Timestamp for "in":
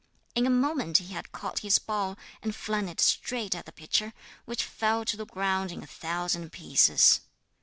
0.33-0.47, 5.71-5.83